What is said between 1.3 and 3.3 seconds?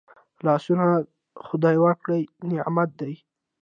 خدای ورکړي نعمت دی